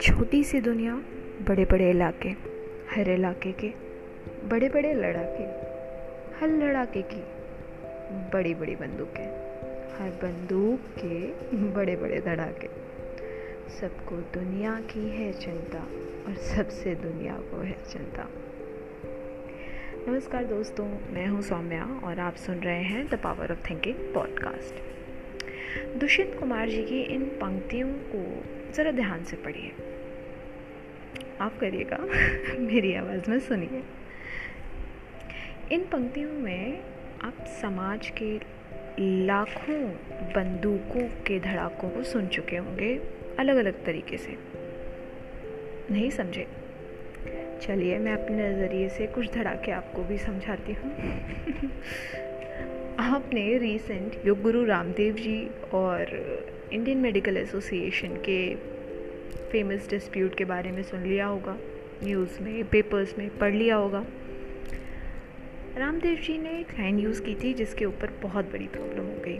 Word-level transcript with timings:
छोटी 0.00 0.44
सी 0.44 0.60
दुनिया 0.60 0.94
बड़े 1.48 1.64
बड़े 1.64 1.90
इलाके, 1.90 2.28
हर 2.90 3.10
इलाके 3.10 3.52
के 3.52 3.72
बड़े 4.48 4.68
बड़े 4.68 4.94
लड़ाके, 4.94 5.44
हर 6.38 6.48
लड़ाके 6.50 7.02
की 7.02 7.24
बड़ी 8.12 8.54
बड़ी 8.54 8.76
बंदूकें, 8.76 9.26
हर 9.92 10.10
बंदूक 10.10 10.80
के 10.98 11.26
बड़े 11.56 11.96
बड़े 11.96 12.20
धड़ाके। 12.20 12.68
सबको 13.80 14.16
दुनिया 14.16 14.80
की 14.80 15.08
है 15.08 15.32
चिंता 15.32 15.88
और 16.26 16.34
सबसे 16.34 16.94
दुनिया 16.94 17.34
को 17.34 17.56
है 17.56 17.76
चिंता। 17.92 18.28
नमस्कार 20.08 20.44
दोस्तों, 20.44 20.86
मैं 20.86 21.26
हूँ 21.26 21.42
सौम्या 21.42 22.00
और 22.04 22.18
आप 22.18 22.36
सुन 22.36 22.54
रहे 22.54 22.82
हैं 22.82 23.08
the 23.08 23.14
power 23.14 23.52
of 23.52 23.70
thinking 23.70 23.94
podcast 23.94 24.74
Dushyant 25.96 26.36
Kumar 26.40 26.68
ji 26.68 26.82
की 26.84 27.02
इन 27.02 27.24
पंक्तियों 27.24 27.92
को 27.92 28.42
ज़रा 28.72 28.90
ध्यान 28.90 29.24
से 29.24 29.36
पढ़िए। 29.36 29.72
आप 31.40 31.58
करिएगा, 31.58 31.96
मेरी 32.58 32.94
आवाज़ 32.94 33.30
में 33.30 33.40
सुनिए। 33.40 33.82
इन 35.72 35.84
पंक्तियों 35.84 36.32
में 36.32 36.82
आप 37.24 37.34
समाज 37.62 38.12
के 38.22 38.40
लाखों 39.26 39.88
बंदूकों 40.32 41.08
के 41.08 41.40
धड़ाकों 41.40 41.90
को 41.90 42.02
सुन 42.02 42.26
चुके 42.26 42.56
होंगे 42.56 43.02
अलग 43.38 43.56
अलग 43.56 43.84
तरीके 43.84 44.16
से। 44.16 44.38
नहीं 45.90 46.10
समझे? 46.10 46.61
चलिए, 47.60 47.98
मैं 47.98 48.12
अपने 48.12 48.48
नज़रिए 48.48 48.88
से 48.88 49.06
कुछ 49.06 49.32
धड़ाके 49.32 49.72
आपको 49.72 50.02
भी 50.02 50.18
समझाती 50.18 50.72
हूँ। 50.72 50.92
आपने 52.98 53.58
रिसेंट 53.58 54.26
योग 54.26 54.42
गुरु 54.42 54.64
रामदेव 54.64 55.14
जी 55.14 55.50
और 55.72 56.06
इंडियन 56.72 56.98
मेडिकल 56.98 57.36
एसोसिएशन 57.36 58.08
के 58.08 58.54
फ़ेमस 59.52 59.90
डिस्प्यूट 59.90 60.34
के 60.34 60.44
बारे 60.44 60.72
में 60.72 60.82
सुन 60.82 61.02
लिया 61.02 61.26
होगा 61.26 61.58
न्यूज़ 62.04 62.42
में 62.42 62.64
पेपर्स 62.64 63.18
में 63.18 63.38
पढ़ 63.38 63.52
लिया 63.52 63.76
होगा। 63.76 64.06
रामदेव 65.76 66.14
जी 66.14 66.38
ने 66.38 66.60
एक 66.60 66.72
लाइन 66.72 66.98
यूज़ 66.98 67.22
की 67.22 67.34
थी 67.34 67.54
जिसके 67.54 67.84
ऊपर 67.84 68.10
बहुत 68.22 68.44
बड़ी 68.44 68.66
प्रॉब्लम 68.66 68.98
हो 68.98 69.14
गई। 69.24 69.38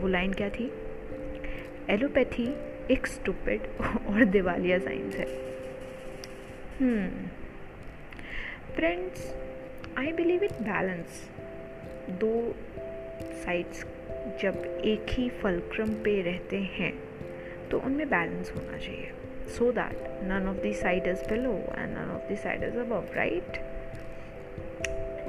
वो 0.00 0.08
लाइन 0.08 0.32
क्या 0.32 0.48
थी? 0.48 0.72
एलोपैथी 1.90 2.54
एक 2.90 3.06
स्टूपिड 3.06 3.60
और 4.06 4.24
दिवालिया 4.24 4.78
साइंस 4.78 5.16
है। 5.16 5.50
Friends 8.74 9.34
I 9.98 10.12
believe 10.12 10.44
it 10.44 10.52
balance 10.52 11.30
दो 12.10 12.54
साइड्स 13.44 13.84
जब 14.42 14.82
एक 14.84 15.06
ही 15.10 15.28
फलक्रम 15.30 15.92
पे 15.94 16.22
रहते 16.22 16.56
हैं 16.56 16.92
तो 17.68 17.78
उनमें 17.78 18.08
बैलेंस 18.08 18.52
होना 18.56 18.78
चाहिए। 18.78 19.12
So 19.48 19.72
that 19.72 20.24
none 20.24 20.48
of 20.48 20.56
the 20.56 20.72
side 20.72 21.06
is 21.06 21.28
below 21.28 21.52
and 21.52 21.90
none 21.98 22.10
of 22.14 22.32
the 22.32 22.36
side 22.36 22.62
is 22.62 22.78
above 22.78 23.04
right 23.14 23.52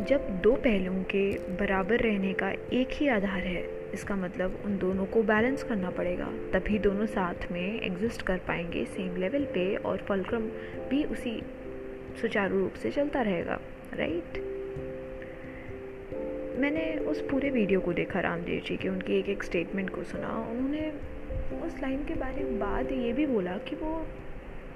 जब 0.07 0.41
दो 0.41 0.55
पहलुओं 0.55 1.03
के 1.03 1.29
बराबर 1.55 1.99
रहने 1.99 2.33
का 2.33 2.51
एक 2.51 2.87
ही 2.93 3.07
आधार 3.07 3.43
है 3.43 3.80
इसका 3.93 4.15
मतलब 4.15 4.61
उन 4.65 4.77
दोनों 4.77 5.05
को 5.05 5.23
बैलेंस 5.23 5.63
करना 5.63 5.89
पड़ेगा। 5.89 6.25
तभी 6.25 6.79
दोनों 6.79 7.05
साथ 7.05 7.51
में 7.51 7.81
एग्जिस्ट 7.81 8.21
कर 8.21 8.37
पाएँगे 8.37 8.85
सेम 8.85 9.15
लेवल 9.15 9.45
पे 9.45 9.75
और 9.75 9.97
फलक्रम 9.97 10.41
भी 10.89 11.03
उसी 11.03 11.41
सुचारू 12.21 12.59
रूप 12.59 12.73
से 12.73 12.91
चलता 12.91 13.21
रहेगा 13.21 13.59
राइट 13.93 14.39
मैंने 16.59 16.95
उस 16.95 17.21
पूरे 17.21 17.49
वीडियो 17.49 17.79
को 17.79 17.93
देखा, 17.93 18.19
रामदेव 18.19 18.61
जी 18.65 18.77
के, 18.77 18.89
उनकी 18.89 19.19
एक 19.19 19.29
एक 19.29 19.43
स्टेटमेंट 19.43 19.89
को 19.89 20.03
सुना। 20.03 20.29
उन्होंने 20.51 20.89
उस 21.65 21.81
लाइन 21.81 22.05
के 22.05 22.13
बारे 22.13 22.43
में 22.43 22.59
बाद 22.59 22.91
ये 22.91 23.13
भी 23.13 23.25
बोला 23.25 23.57
कि 23.57 23.75
वो 23.75 24.07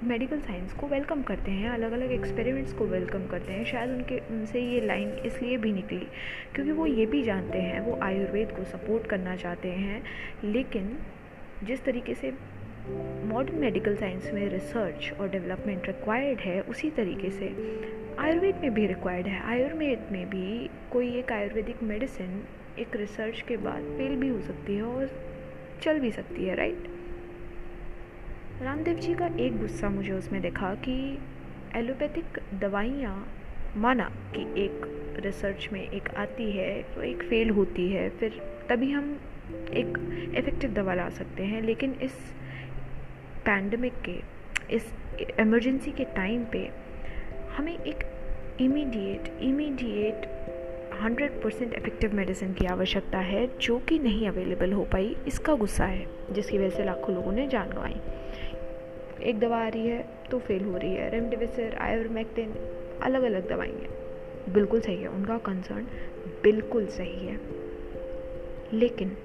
मेडिकल 0.04 0.40
साइंस 0.40 0.72
को 0.72 0.86
वेलकम 0.86 1.22
करते 1.22 1.50
हैं 1.50 1.70
अलग 1.70 1.92
अलग 1.92 2.10
एक्सपेरिमेंट्स 2.12 2.72
को 2.72 2.86
वेलकम 2.86 3.26
करते 3.26 3.52
हैं। 3.52 3.64
शायद 3.64 3.90
उनके, 3.90 4.18
उनसे 4.18 4.60
ये 4.60 4.80
लाइन 4.80 5.08
इसलिए 5.08 5.56
भी 5.56 5.72
निकली 5.72 6.06
क्योंकि 6.54 6.72
वो 6.72 6.86
ये 6.86 7.06
भी 7.06 7.22
जानते 7.22 7.58
हैं, 7.58 7.80
वो 7.80 7.98
आयुर्वेद 8.02 8.52
को 8.52 8.64
सपोर्ट 8.64 9.06
करना 9.06 9.36
चाहते 9.36 9.68
हैं। 9.68 10.02
लेकिन 10.44 10.98
जिस 11.64 11.84
तरीके 11.84 12.14
से 12.14 12.32
मॉडर्न 13.24 13.58
मेडिकल 13.58 13.96
साइंस 13.96 14.30
में 14.34 14.48
रिसर्च 14.48 15.12
और 15.20 15.28
डेवलपमेंट 15.28 15.86
रिक्वायर्ड 15.86 16.40
है, 16.40 16.60
उसी 16.60 16.90
तरीके 16.90 17.30
से 17.30 17.46
आयुर्वेद 18.18 18.56
में 18.56 18.74
भी 18.74 18.86
रिक्वायर्ड 18.86 19.26
है। 19.26 19.42
आयुर्वेद 19.42 20.08
में 20.12 20.30
भी 20.30 20.70
कोई 20.92 21.14
एक 21.14 21.32
आयुर्वेदिक 21.32 21.82
मेडिसिन 21.82 22.44
एक 22.78 22.96
रिसर्च 22.96 23.40
के 23.40 23.56
बाद 23.56 23.82
फेल 23.82 24.16
भी 24.16 24.28
हो 24.28 24.40
सकती 24.40 24.76
है 24.76 24.82
और 24.82 25.10
चल 25.82 25.98
भी 25.98 26.10
सकती 26.10 26.44
है 26.44 26.54
राइट 26.54 26.95
रामदेव 28.62 28.98
जी 28.98 29.14
का 29.14 29.26
एक 29.40 29.58
गुस्सा 29.60 29.88
मुझे 29.90 30.12
उसमें 30.12 30.40
देखा 30.42 30.72
कि 30.84 30.92
एलोपैथिक 31.76 32.38
दवाइयाँ, 32.60 33.16
माना 33.76 34.04
कि 34.34 34.42
एक 34.62 34.86
रिसर्च 35.24 35.68
में 35.72 35.80
एक 35.80 36.08
आती 36.16 36.50
है 36.52 36.70
तो 36.94 37.02
एक 37.02 37.22
फेल 37.22 37.50
होती 37.50 37.88
है, 37.88 38.08
फिर 38.10 38.40
तभी 38.68 38.90
हम 38.92 39.12
एक 39.72 39.98
इफ़ेक्टिव 40.38 40.72
दवा 40.74 40.94
ला 40.94 41.08
सकते 41.10 41.44
हैं। 41.44 41.60
लेकिन 41.62 41.94
इस 42.02 42.12
पैंडमिक 43.46 44.00
के, 44.04 44.16
इस 44.76 44.92
इमरजेंसी 45.40 45.92
के 45.92 46.04
टाइम 46.16 46.44
पे 46.44 46.68
हमें 47.56 47.78
एक 47.78 48.04
immediate 48.60 49.32
immediate 49.42 50.26
hundred 51.02 51.40
percent 51.42 51.72
effective 51.74 52.14
medicine 52.14 52.52
की 52.54 52.66
आवश्यकता 52.66 53.18
है, 53.20 53.48
जो 53.58 53.78
कि 53.78 53.98
नहीं 53.98 54.28
अवेलेबल 54.28 54.72
हो 54.72 54.84
पाई, 54.92 55.16
इसका 55.26 55.54
गुस्सा 55.54 55.84
है, 55.84 56.06
जिसकी 56.32 56.58
वजह 56.58 56.70
से 56.70 56.84
लाखों 56.84 57.14
लोगों 57.14 57.32
ने 57.32 57.46
जान 57.46 57.70
गंवाई। 57.70 58.00
एक 59.20 59.38
दवा 59.38 59.58
आ 59.58 59.68
रही 59.68 59.86
है 59.86 60.04
तो 60.30 60.38
फेल 60.38 60.64
हो 60.64 60.76
रही 60.76 60.94
है। 60.94 61.10
रेमडेसिविर 61.10 61.74
आयुर्मेक्टिन 61.74 62.54
अलग 63.02 63.22
अलग 63.22 63.48
दवाइयाँ। 63.48 64.52
बिल्कुल 64.54 64.80
सही 64.80 64.96
है, 64.96 65.08
उनका 65.08 65.38
कंसर्न 65.38 65.86
बिल्कुल 66.42 66.86
सही 66.86 67.26
है। 67.26 67.38
लेकिन, 68.72 69.16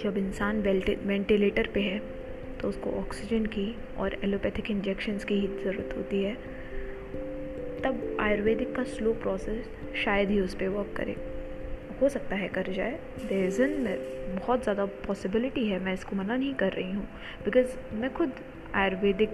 जब 0.00 0.16
इंसान 0.16 0.60
वेंटिलेटर 0.60 1.68
पे 1.74 1.80
है 1.80 1.98
तो 2.60 2.68
उसको 2.68 2.90
ऑक्सीजन 2.90 3.46
की 3.46 3.74
और 3.98 4.14
एलोपैथिक 4.24 4.70
इंजेक्शंस 4.70 5.24
की 5.24 5.34
ही 5.34 5.46
ज़रूरत 5.46 5.94
होती 5.96 6.22
है। 6.22 6.34
तब 7.82 8.16
आयुर्वेदिक 8.20 8.74
का 8.76 8.84
स्लो 8.84 9.12
प्रोसेस 9.12 9.70
शायद 10.04 10.30
ही 10.30 10.40
उस 10.40 10.54
पर 10.54 10.68
वर्क 10.68 10.94
करे। 10.96 11.16
हो 12.00 12.08
सकता 12.08 12.36
है 12.36 12.48
कर 12.48 12.72
जाए। 12.72 12.98
देर 13.28 13.44
इज़ 13.46 13.62
इन 13.62 13.84
बहुत 14.38 14.62
ज़्यादा 14.62 14.84
पॉसिबिलिटी 15.06 15.66
है, 15.66 15.78
मैं 15.78 15.92
इसको 15.94 16.16
मना 16.16 16.36
नहीं 16.36 16.54
कर 16.54 16.72
रही 16.72 16.92
हूँ। 16.92 17.08
बिकॉज़ 17.44 17.76
मैं 17.94 18.12
खुद 18.14 18.32
आयुर्वेदिक 18.74 19.30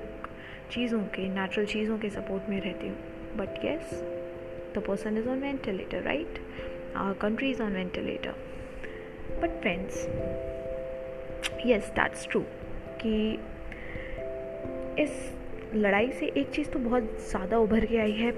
चीज़ों 0.71 1.01
के 1.15 1.29
नेचुरल 1.29 1.67
चीज़ों 1.67 1.99
के 1.99 2.11
सपोर्ट 2.11 2.49
में 2.51 2.61
रहती 2.61 2.89
हूँ। 2.89 2.97
But 3.37 3.65
yes 3.65 4.03
the 4.75 4.83
person 4.87 5.19
is 5.19 5.29
on 5.29 5.41
ventilator 5.41 6.03
right 6.03 6.39
our 6.97 7.13
country 7.21 7.51
is 7.51 7.63
on 7.63 7.73
ventilator 7.73 8.35
but 9.43 9.61
friends 9.61 10.07
yes 11.67 11.91
that's 11.91 12.27
true 12.31 12.41
कि 13.01 13.33
इस 15.03 15.31
लड़ाई 15.75 16.11
से 16.13 16.27
एक 16.37 16.51
चीज़ 16.51 16.69
तो 16.71 16.79
बहुत 16.79 17.17
ज़्यादा 17.31 17.59
उभर 17.59 17.85
के 17.87 17.99
आई 17.99 18.13
है। 18.13 18.31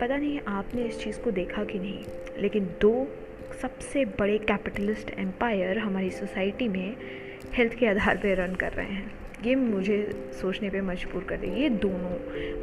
पता 0.00 0.16
नहीं 0.16 0.40
आपने 0.48 0.82
इस 0.82 1.02
चीज़ 1.02 1.20
को 1.20 1.30
देखा 1.30 1.64
कि 1.64 1.78
नहीं, 1.78 2.04
लेकिन 2.38 2.64
दो 2.80 3.06
सबसे 3.62 4.04
बड़े 4.18 4.38
कैपिटलिस्ट 4.40 5.10
एम्पायर 5.18 5.78
हमारी 5.78 6.10
सोसाइटी 6.10 6.68
में 6.68 6.96
हेल्थ 7.54 7.74
के 7.78 7.86
आधार 7.86 8.16
पर 8.16 8.36
रन 8.36 8.54
कर 8.54 8.72
रहे 8.72 8.92
हैं। 8.92 9.10
ये 9.44 9.54
मुझे 9.54 9.98
सोचने 10.40 10.68
पे 10.70 10.80
मजबूर 10.80 11.24
कर 11.24 11.36
दे 11.36 11.46
ये 11.60 11.68
दोनों 11.82 12.10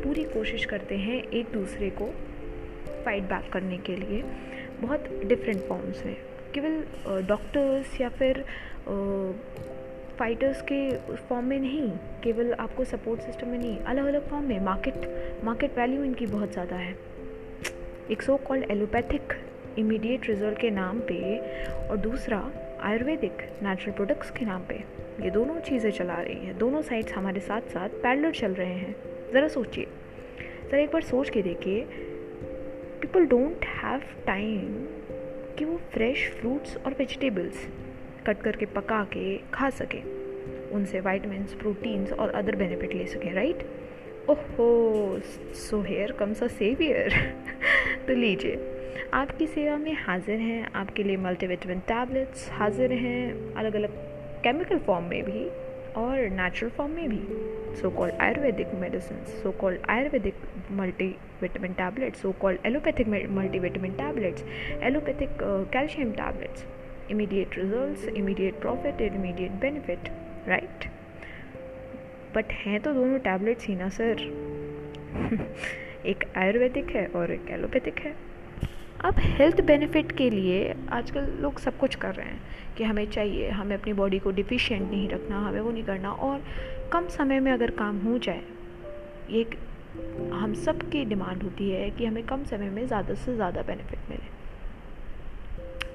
पूरी 0.02 0.24
कोशिश 0.26 0.66
करते 0.66 0.96
हैं 0.98 1.22
एक 1.24 1.52
दूसरे 1.54 1.90
को 2.02 2.06
फाइट 3.06 3.24
बैक 3.24 3.50
करने 3.54 3.78
के 3.88 3.96
लिए। 3.96 4.22
बहुत 4.82 5.08
डिफरेंट 5.26 5.62
फॉर्म्स 5.68 6.06
में 6.06 6.16
केवल 6.54 7.24
डॉक्टर्स 7.28 8.00
या 8.02 8.10
फिर 8.10 8.44
फाइटर्स 10.20 10.62
के 10.72 11.16
फॉर्म 11.30 11.46
में 11.46 11.60
नहीं, 11.60 11.90
केवल 12.24 12.54
आपको 12.54 12.84
सपोर्ट 12.86 13.22
सिस्टम 13.22 13.48
में 13.48 13.58
नहीं 13.58 13.78
अलग 13.80 14.06
अलग 14.06 14.30
फॉर्म 14.30 14.46
में। 14.46 14.60
मार्केट 14.66 15.42
मार्केट 15.44 15.78
वैल्यू 15.78 16.04
इनकी 16.04 16.26
बहुत 16.28 16.52
ज़्यादा 16.52 16.76
है। 16.76 16.96
एक 18.12 18.22
so 18.22 18.38
called 18.48 18.72
allopathic 18.72 19.34
immediate 19.80 20.28
result 20.30 20.60
के 20.60 20.70
नाम 20.72 21.00
पे 21.10 21.38
और 21.80 21.98
दूसरा 22.00 22.40
आयुर्वेदिक 22.82 23.42
नेचुरल 23.64 23.92
प्रोडक्ट्स 23.92 24.32
के 24.32 24.46
नाम 24.46 24.62
पे। 24.62 24.76
ये 25.24 25.30
दोनों 25.30 25.60
चीज़ें 25.60 25.90
चला 25.92 26.16
रही 26.16 26.46
हैं। 26.46 26.58
दोनों 26.58 26.82
साइड्स 26.82 27.14
हमारे 27.14 27.40
साथ 27.40 27.62
साथ 27.62 27.90
पैरलर 28.04 28.32
चल 28.32 28.54
रहे 28.54 28.74
हैं। 28.74 28.96
ज़रा 29.34 29.48
सोचिए। 29.48 29.86
ज़रा 30.70 30.80
एक 30.80 30.92
बार 30.92 31.02
सोच 31.02 31.30
के 31.30 31.42
देखिए। 31.42 31.82
पीपल 33.02 33.26
डोंट 33.26 33.66
हैव 33.66 34.02
टाइम 34.26 34.86
कि 35.58 35.66
वो 35.66 35.78
फ्रेश 35.94 36.30
फ्रूट्स 36.32 36.78
और 36.78 36.94
वेजिटेबल्स 36.94 37.68
कट 38.28 38.42
करके 38.42 38.66
पका 38.66 39.04
के 39.04 39.38
खा 39.54 39.70
सकें। 39.70 40.02
उनसे 40.72 41.00
वाइटमिन 41.00 41.44
प्रोटीन्स 41.60 42.12
और 42.12 42.30
अदर 42.30 42.56
बेनिफिट 42.56 42.94
ले 42.94 43.06
सकें 43.06 43.34
राइट 43.34 43.68
ओहो 44.30 45.20
so 45.54 45.82
here 45.82 46.12
comes 46.12 46.44
a 46.44 46.48
saviour 46.48 47.14
तो 48.08 48.14
लीजिए। 48.14 48.77
आपकी 49.14 49.48
सेवा 49.48 49.78
में 49.78 49.94
हाजिर 49.94 50.40
हैं, 50.40 50.72
आपके 50.76 51.04
लिए 51.04 51.18
मल्टीविटामिन 51.18 51.80
टैबलेट्स 51.80 52.50
हाजिर 52.52 52.92
हैं 52.94 53.54
अलग 53.54 53.76
अलग 53.76 53.90
केमिकल 54.44 54.78
फॉर्म 54.78 55.06
में 55.06 55.24
भी 55.24 55.48
और 55.96 56.30
नेचुरल 56.30 56.72
फॉर्म 56.72 56.92
में 56.92 57.10
भी 57.10 57.22
so 57.76 57.90
call 57.90 58.12
ayurvedic 58.22 58.74
medicine 58.74 59.24
so 59.44 59.52
called 59.52 59.80
ayurvedic 59.90 60.36
multi 60.72 61.08
vitamin 61.42 61.74
tablets 61.74 62.22
so 62.22 62.32
call 62.32 62.58
allopathic 62.66 63.08
multi 63.08 63.60
vitamin 63.60 63.92
tablets 63.92 64.44
allopathic 64.84 65.38
calcium 65.74 66.12
tablets 66.12 66.66
immediate 67.12 67.58
result 67.58 68.18
immediate 68.18 68.60
profit 68.62 69.02
and 69.02 69.16
immediate 69.16 69.52
benefit 69.52 70.10
right 70.48 70.86
but 72.36 72.52
हैं 72.52 72.80
तो 72.80 72.94
दोनों 72.94 73.20
tablets 73.20 73.68
ही 73.68 73.76
ना 73.76 73.90
sir 73.90 74.22
एक 76.06 76.24
आयुर्वेदिक 76.38 76.90
है 76.90 77.06
और 77.08 77.32
एक 77.32 77.50
एलोपैथिक 77.50 78.00
है। 78.00 78.27
अब 79.06 79.16
हेल्थ 79.20 79.62
बेनिफिट 79.62 80.12
के 80.12 80.30
लिए 80.30 80.74
आजकल 80.92 81.28
लोग 81.40 81.60
सब 81.60 81.78
कुछ 81.78 81.96
कर 81.96 82.14
रहे 82.16 82.28
हैं 82.28 82.40
कि 82.78 82.84
हमें 82.84 83.06
चाहिए, 83.06 83.50
हमें 83.50 83.76
अपनी 83.76 83.94
बॉडी 83.94 84.20
को 84.20 84.32
डिफिशिएंट 84.32 84.90
नहीं 84.92 85.10
रखना, 85.10 85.40
हमें 85.40 85.60
वो 85.62 85.72
नहीं 85.72 85.84
करना 85.84 86.12
और 86.12 86.44
कम 86.94 87.08
समय 87.08 87.40
में 87.40 87.52
अगर 87.52 87.72
काम 87.72 88.00
हो 88.00 88.18
जाए, 88.18 88.42
ये 89.30 89.42
एक 89.42 89.56
हम 90.34 90.54
सब 90.54 90.90
की 90.90 91.04
डिमांड 91.06 91.44
होती 91.44 91.70
है 91.70 91.90
कि 91.92 92.06
हमें 92.06 92.26
कम 92.26 92.44
समय 92.44 92.70
में 92.70 92.86
ज़्यादा 92.88 93.14
से 93.14 93.36
ज़्यादा 93.36 93.62
बेनिफिट 93.62 94.10
मिले। 94.10 94.36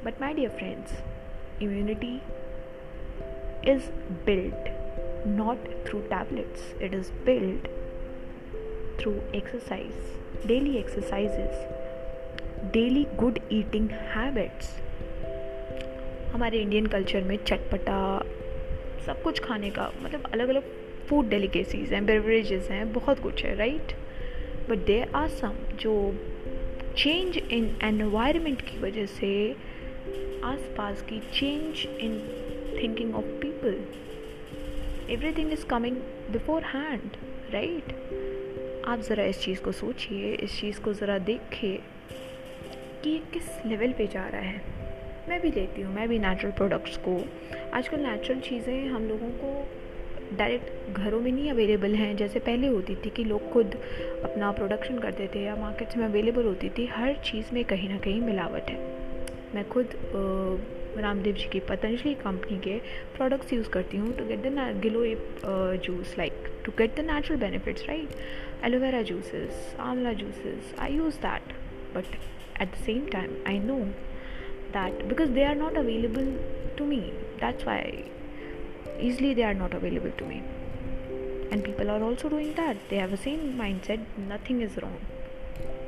But 0.05 0.21
my 0.21 0.35
dear 0.35 0.51
friends 0.51 1.03
immunity 1.63 2.15
is 3.73 3.91
build 4.27 4.69
not 5.37 5.69
through 5.87 6.01
tablets 6.01 6.75
it 6.83 6.95
is 6.95 7.13
build 7.27 7.69
through 9.01 9.13
exercise 9.35 10.47
daily 10.47 10.77
exercises 10.77 11.69
daily 12.65 13.05
good 13.17 13.39
eating 13.53 13.89
habits 13.91 14.69
हमारे 16.33 16.59
इंडियन 16.59 16.87
कल्चर 16.87 17.23
में 17.23 17.37
चटपटा, 17.37 18.19
सब 19.07 19.23
कुछ 19.23 19.41
खाने 19.41 19.71
का 19.71 19.91
मतलब 20.03 20.27
अलग 20.33 20.49
अलग 20.49 20.63
फ़ूड 21.09 21.29
डेलिकेसीज 21.29 21.93
हैं 21.93 22.05
बेवरेजेस 22.07 22.69
हैं, 22.71 22.93
बहुत 22.93 23.19
कुछ 23.19 23.45
है 23.45 23.55
right 23.57 23.93
but 24.69 24.85
there 24.87 25.11
are 25.15 25.29
some 25.29 25.55
जो 25.81 25.95
चेंज 26.97 27.39
इन 27.39 27.79
एनवायरनमेंट 27.85 28.61
की 28.61 28.79
वजह 28.79 29.07
से 29.07 29.53
आसपास 30.45 31.03
की 31.03 31.19
change 31.33 31.87
in 32.01 32.19
thinking 32.83 33.15
of 33.15 33.25
people 33.25 33.85
everything 35.11 35.53
is 35.53 35.67
coming 35.67 35.97
beforehand 36.63 37.17
right 37.53 37.93
आप 38.87 39.01
ज़रा 39.01 39.25
इस 39.25 39.41
चीज़ 39.41 39.61
को 39.61 39.73
सोचिए, 39.73 40.33
इस 40.35 40.61
चीज़ 40.61 40.81
को 40.81 40.93
ज़रा 40.93 41.19
देखिए। 41.19 41.81
कि 43.03 43.17
किस 43.33 43.49
लेवल 43.67 43.93
पे 43.99 44.07
जा 44.07 44.27
रहा 44.29 44.41
है। 44.41 44.61
मैं 45.29 45.41
भी 45.41 45.51
लेती 45.51 45.83
हूँ, 45.83 45.95
मैं 45.95 46.09
भी 46.09 46.19
नेचुरल 46.19 46.53
प्रोडक्ट्स 46.53 46.97
को। 47.07 47.17
आजकल 47.75 48.01
नेचुरल 48.01 48.41
चीज़ें 48.41 48.89
हम 48.89 49.09
लोगों 49.09 49.31
को 49.43 50.37
डायरेक्ट 50.37 50.99
घरों 50.99 51.21
में 51.21 51.31
नहीं 51.31 51.51
अवेलेबल 51.51 51.95
हैं। 51.95 52.15
जैसे 52.17 52.39
पहले 52.41 52.67
होती 52.67 52.95
थी 52.97 53.11
कि 53.11 53.25
लोग 53.25 53.51
खुद 53.53 53.75
अपना 54.25 54.51
प्रोडक्शन 54.53 54.99
करते 54.99 55.29
थे 55.35 55.43
या 55.45 55.57
मार्केट्स 55.57 55.97
में 55.97 56.05
अवेलेबल 56.05 56.45
होती 56.45 56.69
थी, 56.69 56.87
हर 56.87 57.15
चीज़ 57.25 57.55
में 57.55 57.65
कहीं 57.65 57.89
ना 57.89 57.99
कहीं 57.99 58.21
मिलावट 58.21 58.71
है। 58.71 58.79
मैं 59.55 59.69
खुद 59.69 59.95
रामदेव 60.97 61.35
जी 61.35 61.49
की 61.53 61.61
पतंजलि 61.69 62.15
कंपनी 62.15 62.59
के 62.59 62.79
प्रोडक्ट्स 63.17 63.53
यूज़ 63.53 63.69
करती 63.71 63.97
हूँ 63.97 64.17
to 64.17 64.25
get 64.27 64.43
the 64.43 64.81
giloy 64.83 65.05
juice 65.85 66.15
like 66.19 66.33
to 66.65 66.73
get 66.79 66.97
the 66.97 67.05
natural 67.11 67.41
benefits 67.41 67.89
right 67.89 68.65
aloe vera 68.65 69.03
juices 69.11 69.75
amla 69.81 70.13
juices 70.23 70.75
I 70.79 70.95
use 70.95 71.17
that 71.23 71.53
but 71.97 72.17
at 72.65 72.73
the 72.73 72.83
same 72.89 73.05
time 73.19 73.37
i 73.53 73.59
know 73.69 73.83
that 74.73 75.07
because 75.13 75.31
they 75.39 75.45
are 75.53 75.61
not 75.67 75.77
available 75.85 76.29
to 76.77 76.91
me 76.95 77.03
that's 77.41 77.65
why 77.71 77.83
easily 79.03 79.35
they 79.35 79.43
are 79.43 79.55
not 79.55 79.75
available 79.75 80.13
to 80.19 80.25
me. 80.25 80.43
And 81.51 81.65
people 81.65 81.91
are 81.91 82.03
also 82.03 82.29
doing 82.29 82.55
that. 82.55 82.77
They 82.89 82.97
have 82.97 83.11
the 83.11 83.17
same 83.17 83.59
mindset 83.59 84.05
nothing 84.29 84.63
is 84.63 84.77
wrong. 84.83 85.01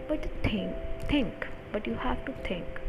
But 0.08 0.26
think 0.42 0.74
think 1.08 1.46
but 1.72 1.86
you 1.86 1.94
have 1.94 2.24
to 2.26 2.32
think 2.48 2.80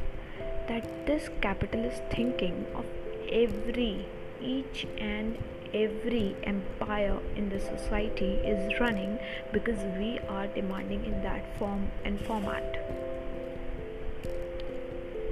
that 0.67 1.05
this 1.05 1.29
capitalist 1.41 2.01
thinking 2.11 2.65
of 2.75 2.85
every 3.29 4.05
each 4.41 4.85
and 4.97 5.37
every 5.73 6.35
empire 6.43 7.17
in 7.35 7.49
the 7.49 7.59
society 7.59 8.33
is 8.53 8.79
running 8.79 9.17
because 9.53 9.79
we 9.97 10.19
are 10.29 10.47
demanding 10.47 11.05
in 11.05 11.21
that 11.23 11.57
form 11.57 11.89
and 12.03 12.19
format. 12.21 12.94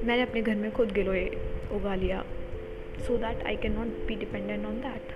मैंने 0.04 0.22
अपने 0.22 0.42
घर 0.42 0.56
में 0.56 0.72
खुद 0.72 0.92
गिलोए 0.92 1.26
उगा 1.74 1.96
लिया। 1.96 2.24
So 3.08 3.18
that 3.18 3.46
I 3.48 3.56
can 3.58 3.74
not 3.74 3.88
be 4.08 4.16
dependent 4.16 4.66
on 4.66 4.80
that 4.82 5.12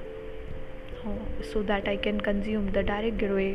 हाँ 1.04 1.18
so 1.54 1.64
that 1.64 1.88
I 1.90 1.98
can 1.98 2.20
consume 2.20 2.70
the 2.72 2.86
direct 2.88 3.18
giloy 3.20 3.54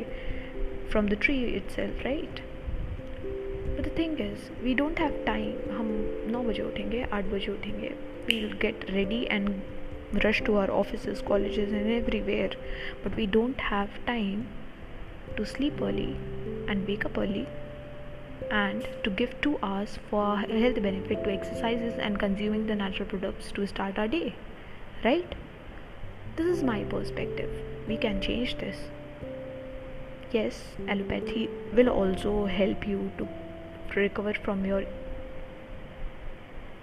from 0.91 1.09
the 1.09 1.19
tree 1.23 1.43
itself 1.71 2.05
right 2.05 2.41
but 3.21 3.81
the 3.81 3.97
thing 3.99 4.21
is 4.21 4.51
we 4.63 4.75
don't 4.75 5.01
have 5.01 5.23
time 5.27 5.71
हम 5.77 5.91
नौ 6.31 6.43
बजे 6.43 6.63
उठेंगे, 6.63 7.03
आठ 7.03 7.25
बजे 7.25 7.53
उठेंगे। 7.53 7.91
We 8.27 8.41
will 8.41 8.53
get 8.63 8.91
ready 8.91 9.23
and 9.31 10.25
rush 10.25 10.43
to 10.43 10.57
our 10.57 10.69
office 10.71 11.21
college 11.29 11.59
in 11.59 11.91
everywhere 11.91 12.57
but 13.05 13.17
we 13.17 13.27
don't 13.27 13.61
have 13.63 13.89
time 14.07 14.45
to 15.37 15.45
sleep 15.45 15.83
early 15.83 16.11
and 16.71 16.85
wake up 16.87 17.19
early 17.19 17.45
and 18.51 18.89
to 19.05 19.11
give 19.11 19.35
2 19.43 19.59
hours 19.63 19.99
for 20.11 20.37
health 20.37 20.83
benefit 20.83 21.25
to 21.25 21.33
exercises 21.33 21.95
and 21.99 22.19
consuming 22.19 22.67
the 22.67 22.75
natural 22.75 23.09
products 23.09 23.53
to 23.53 23.67
start 23.67 23.99
our 23.99 24.09
day 24.09 24.35
right? 25.05 25.35
This 26.37 26.47
is 26.47 26.63
my 26.63 26.85
perspective. 26.85 27.51
We 27.89 27.97
can 27.97 28.21
change 28.21 28.57
this. 28.59 28.77
Yes 30.31 30.61
allopathy 30.89 31.49
will 31.79 31.89
also 31.89 32.47
help 32.47 32.87
you 32.87 33.11
to 33.19 33.29
recover 33.95 34.35
from 34.35 34.65
your 34.65 34.85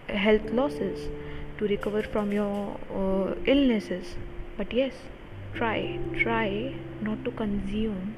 health 0.08 0.52
losses 0.52 1.08
to 1.58 1.68
recover 1.68 2.04
from 2.04 2.32
your 2.32 2.78
uh, 2.94 3.36
illnesses. 3.46 4.16
But 4.58 4.74
yes 4.74 4.94
try 5.56 6.00
try 6.22 6.76
not 7.02 7.24
to 7.26 7.32
consume 7.32 8.16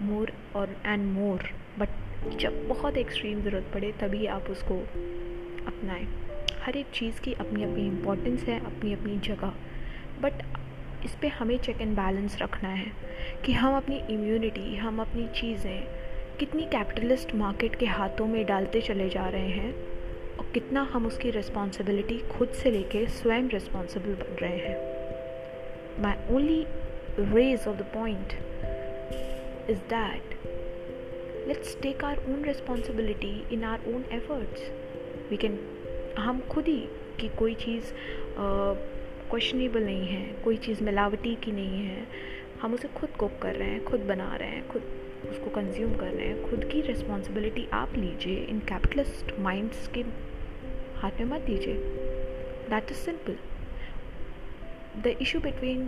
more 0.00 0.28
or 0.54 0.68
and 0.84 1.12
more 1.12 1.40
but 1.76 1.88
जब 2.26 2.68
बहुत 2.68 2.96
extreme 2.96 3.40
ज़रूरत 3.42 3.70
पड़े, 3.74 3.92
तभी 3.92 4.26
आप 4.26 4.50
उसको 4.50 4.74
अपनाएँ। 5.66 6.06
हर 6.62 6.76
एक 6.76 6.86
चीज़ 6.94 7.20
की 7.20 7.32
अपनी 7.32 7.62
अपनी 7.62 7.86
इम्पोर्टेंस 7.86 8.42
है 8.42 8.64
अपनी 8.66 8.92
अपनी 8.92 9.18
जगह। 9.18 9.54
बट 10.20 10.32
इस 11.04 11.14
पर 11.14 11.28
हमें 11.28 11.58
चेक 11.58 11.80
एंड 11.80 11.96
बैलेंस 11.96 12.38
रखना 12.42 12.68
है 12.68 12.92
कि 13.44 13.52
हम 13.52 13.76
अपनी 13.76 13.96
इम्यूनिटी 13.96 14.76
हम 14.76 15.00
अपनी 15.00 15.26
चीज़ें 15.26 15.86
कितनी 16.38 16.62
कैपिटलिस्ट 16.62 17.34
मार्केट 17.34 17.74
के 17.74 17.86
हाथों 17.86 18.26
में 18.26 18.46
डालते 18.46 18.80
चले 18.80 19.08
जा 19.08 19.28
रहे 19.28 19.48
हैं 19.48 19.72
और 20.36 20.50
कितना 20.54 20.82
हम 20.82 21.06
उसकी 21.06 21.30
रिस्पॉन्सिबिलिटी 21.30 22.18
खुद 22.18 22.48
से 22.48 22.70
लेके 22.70 23.06
स्वयं 23.06 23.48
रिस्पॉन्सिबल 23.48 24.14
बन 24.14 24.34
रहे 24.34 24.58
हैं। 24.58 24.76
My 26.02 26.34
only 26.34 26.66
raise 27.18 27.66
of 27.68 27.76
the 27.76 27.82
point 27.82 28.32
is 29.70 29.78
that 29.78 30.22
let's 31.48 31.76
take 31.82 32.04
our 32.04 32.18
own 32.30 32.44
responsibility 32.44 33.32
in 33.52 33.64
our 33.64 33.84
own 33.88 34.04
efforts 34.12 34.70
we 35.30 35.36
can 35.36 35.58
हम 36.18 36.40
खुद 36.50 36.68
ही 36.68 36.80
कि 37.20 37.28
कोई 37.38 37.54
चीज़ 37.54 37.92
क्वेश्चनेबल 39.30 39.84
नहीं 39.84 40.06
है, 40.06 40.22
कोई 40.44 40.56
चीज़ 40.56 40.82
मिलावटी 40.84 41.34
की 41.44 41.52
नहीं 41.52 41.84
है। 41.84 42.06
हम 42.62 42.74
उसे 42.74 42.88
खुद 42.88 43.10
कुक 43.18 43.38
कर 43.42 43.54
रहे 43.54 43.68
हैं, 43.68 43.84
खुद 43.84 44.00
बना 44.00 44.34
रहे 44.36 44.48
हैं, 44.48 44.68
खुद 44.68 44.82
उसको 45.30 45.50
कंज्यूम 45.50 45.94
कर 45.96 46.12
रहे 46.12 46.26
हैं। 46.26 46.50
खुद 46.50 46.64
की 46.64 46.80
रिस्पॉन्सिबिलिटी 46.82 47.66
आप 47.72 47.94
लीजिए, 47.96 48.44
इन 48.44 48.58
कैपिटलिस्ट 48.68 49.38
माइंड्स 49.40 49.88
के 49.88 50.00
हाथ 50.96 51.20
में 51.20 51.26
मत 51.26 51.40
दीजिए। 51.40 51.74
That 52.70 52.90
is 52.90 52.98
simple 52.98 53.36
the 55.02 55.16
issue 55.22 55.40
between 55.40 55.84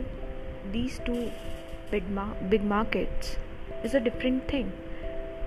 these 0.72 1.00
two 1.06 1.14
big 1.92 2.64
markets 2.66 3.36
is 3.84 3.96
a 3.96 4.00
different 4.00 4.42
thing 4.52 4.70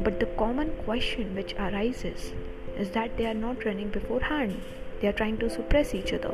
But 0.01 0.19
the 0.19 0.25
common 0.25 0.69
question 0.85 1.35
which 1.35 1.53
arises 1.59 2.33
is 2.77 2.89
that 2.89 3.17
they 3.17 3.25
are 3.25 3.39
not 3.39 3.65
running 3.65 3.89
beforehand, 3.89 4.55
they 5.01 5.07
are 5.07 5.17
trying 5.17 5.37
to 5.37 5.49
suppress 5.49 5.93
each 5.95 6.13
other, 6.13 6.33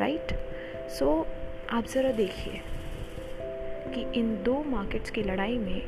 right? 0.00 0.32
So 0.98 1.26
आप 1.70 1.86
ज़रा 1.86 2.12
देखिए 2.12 2.60
कि 3.94 4.20
इन 4.20 4.42
दो 4.42 4.64
markets 4.64 5.10
की 5.10 5.22
लड़ाई 5.22 5.58
में 5.58 5.82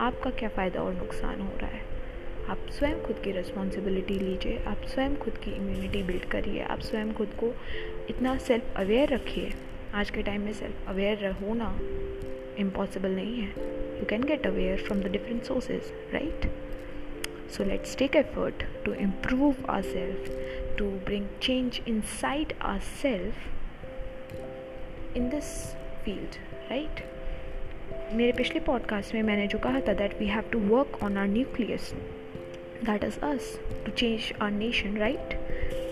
आपका 0.00 0.30
क्या 0.30 0.48
फ़ायदा 0.48 0.80
और 0.80 0.94
नुकसान 0.94 1.40
हो 1.40 1.56
रहा 1.56 1.70
है? 1.70 1.82
आप 2.48 2.58
स्वयं 2.70 3.02
खुद 3.02 3.16
की 3.24 3.32
रिस्पॉन्सिबिलिटी 3.32 4.14
लीजिए 4.14 4.58
आप 4.66 4.82
स्वयं 4.84 5.16
खुद 5.16 5.34
की 5.34 5.50
इम्यूनिटी 5.50 6.02
बिल्ड 6.02 6.24
करिए 6.24 6.62
आप 6.62 6.80
स्वयं 6.80 7.12
खुद 7.14 7.28
को 7.28 7.54
इतना 8.10 8.38
सेल्फ 8.38 8.74
अवेयर 8.76 9.08
रखिए। 9.08 9.52
आज 9.94 10.10
के 10.10 10.22
टाइम 10.22 10.40
में 10.40 10.52
सेल्फ 10.52 10.88
अवेयर 10.88 11.26
होना 11.26 11.78
इम्पॉसिबल 12.58 13.10
नहीं 13.10 13.40
है। 13.40 13.81
you 14.01 14.05
can 14.05 14.21
get 14.21 14.45
aware 14.45 14.77
from 14.77 15.01
the 15.01 15.09
different 15.09 15.45
sources 15.45 15.91
right 16.13 16.49
So 17.49 17.63
let's 17.63 17.95
take 17.95 18.15
effort 18.15 18.65
to 18.83 18.91
improve 18.93 19.63
ourselves, 19.65 20.29
to 20.77 20.99
bring 21.05 21.29
change 21.39 21.81
inside 21.85 22.55
ourselves 22.61 23.37
in 25.15 25.29
this 25.29 25.75
field, 26.03 26.37
right? 26.69 27.03
मेरे 28.13 28.31
पिछले 28.37 28.59
podcast 28.59 29.13
में 29.13 29.21
मैंने 29.23 29.45
जो 29.47 29.59
कहा 29.59 29.79
था 29.87 29.93
that 30.01 30.17
we 30.19 30.25
have 30.27 30.49
to 30.51 30.59
work 30.59 30.97
on 31.03 31.17
our 31.17 31.27
nucleus 31.27 31.91
that 32.83 33.03
is 33.03 33.19
us 33.25 33.53
to 33.85 33.91
change 33.91 34.31
our 34.41 34.51
nation 34.51 34.97
right 34.97 35.33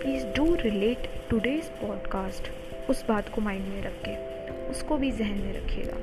please 0.02 0.26
do 0.36 0.54
relate 0.62 1.08
today's 1.30 1.70
podcast 1.80 2.50
उस 2.90 3.04
बात 3.08 3.28
को 3.34 3.40
माइंड 3.40 3.66
में 3.68 3.82
रख 3.82 4.02
के 4.08 4.16
उसको 4.70 4.96
भी 4.96 5.10
जहन 5.12 5.40
में 5.44 5.52
रखिएगा 5.56 5.98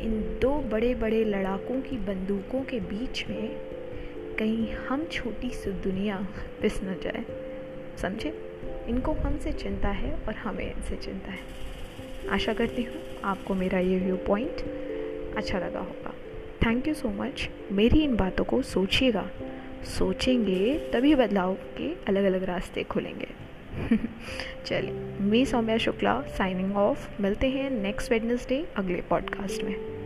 इन 0.00 0.38
दो 0.42 0.58
बड़े 0.58 0.94
बड़े 0.94 1.24
लड़ाकों 1.24 1.80
की 1.80 1.96
बंदूकों 1.96 2.62
के 2.64 2.80
बीच 2.80 3.24
में 3.28 3.56
कहीं 4.38 4.72
हम 4.72 5.04
छोटी 5.04 5.50
सी 5.50 5.70
दुनिया 5.70 6.26
पिस 6.62 6.82
न 6.82 6.96
जाए। 7.02 7.24
समझे? 7.98 8.48
इनको 8.88 9.12
हमसे 9.12 9.52
चिंता 9.52 9.88
है 9.88 10.14
और 10.28 10.34
हमें 10.34 10.74
इनसे 10.74 10.96
चिंता 10.96 11.30
है। 11.30 11.40
आशा 12.30 12.54
करती 12.54 12.82
हूँ 12.82 12.94
आपको 13.24 13.54
मेरा 13.54 13.78
ये 13.78 13.98
व्यू 13.98 14.16
पॉइंट 14.16 14.56
अच्छा 15.36 15.58
लगा 15.58 15.80
होगा। 15.80 16.14
थैंक 16.66 16.88
यू 16.88 16.94
सो 16.94 17.08
मच 17.08 17.48
मेरी 17.72 18.00
इन 18.00 18.16
बातों 18.16 18.44
को 18.44 18.62
सोचिएगा। 18.62 19.30
सोचेंगे 19.84 20.90
तभी 20.92 21.14
बदलाव 21.14 21.54
के 21.54 21.94
अलग 22.08 22.24
अलग 22.24 22.42
रास्ते 22.42 22.82
खुलेंगे। 22.82 23.47
चलिए 24.66 24.90
मैं 25.20 25.44
सौम्या 25.44 25.78
शुक्ला 25.78 26.22
साइनिंग 26.22 26.76
ऑफ़ 26.76 27.22
मिलते 27.22 27.48
हैं 27.48 27.70
नेक्स्ट 27.70 28.10
वेडनेसडे 28.10 28.68
अगले 28.76 29.00
पॉडकास्ट 29.00 29.64
में. 29.64 29.97